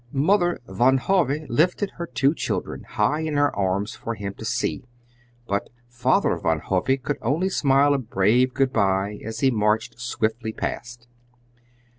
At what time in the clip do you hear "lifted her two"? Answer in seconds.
1.47-2.33